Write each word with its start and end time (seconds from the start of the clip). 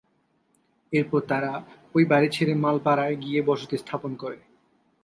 এরপর 0.93 1.21
তারা 1.29 1.51
ঐ 1.95 2.01
বাড়ি 2.11 2.29
ছেড়ে 2.31 2.53
মালপাড়ায় 2.55 3.15
গিয়ে 3.23 3.39
বসতি 3.49 3.75
স্থাপন 3.77 4.11
করে। 4.21 4.37